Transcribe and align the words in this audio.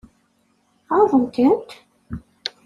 Ɣaḍent-tent? 0.97 1.69